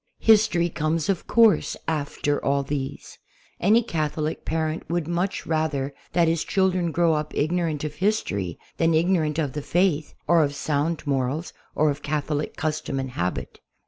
History 0.23 0.67
comes, 0.67 1.09
of 1.09 1.27
course, 1.27 1.77
after 1.87 2.43
all 2.43 2.63
these. 2.63 3.19
Any 3.59 3.83
Catholic 3.83 4.45
parent 4.45 4.89
would 4.89 5.07
much 5.07 5.45
rather 5.45 5.93
that 6.13 6.27
his 6.27 6.43
children 6.43 6.91
grow 6.91 7.13
up 7.13 7.35
ig 7.35 7.51
norant 7.51 7.83
of 7.83 7.93
history 7.93 8.57
than 8.77 8.95
ignorant 8.95 9.37
of 9.37 9.53
the 9.53 9.61
Faith 9.61 10.15
or 10.27 10.41
of 10.43 10.55
sound 10.55 11.05
morals, 11.05 11.53
or 11.75 11.91
of 11.91 12.01
Catholic 12.01 12.57
custom 12.57 12.99
and 12.99 13.11
habit. 13.11 13.59